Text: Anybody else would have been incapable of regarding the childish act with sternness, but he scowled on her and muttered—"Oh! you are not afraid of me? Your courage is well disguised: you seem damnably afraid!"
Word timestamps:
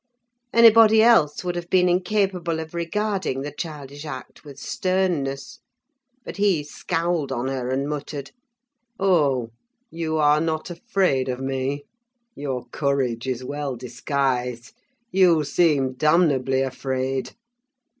Anybody 0.51 1.03
else 1.03 1.43
would 1.43 1.55
have 1.55 1.69
been 1.69 1.87
incapable 1.87 2.59
of 2.59 2.73
regarding 2.73 3.41
the 3.41 3.51
childish 3.53 4.03
act 4.03 4.43
with 4.43 4.57
sternness, 4.57 5.59
but 6.25 6.37
he 6.37 6.63
scowled 6.63 7.31
on 7.31 7.47
her 7.49 7.69
and 7.69 7.87
muttered—"Oh! 7.87 9.51
you 9.91 10.17
are 10.17 10.41
not 10.41 10.71
afraid 10.71 11.29
of 11.29 11.39
me? 11.39 11.83
Your 12.35 12.65
courage 12.69 13.27
is 13.27 13.43
well 13.43 13.75
disguised: 13.75 14.73
you 15.11 15.43
seem 15.43 15.93
damnably 15.93 16.61
afraid!" 16.63 17.35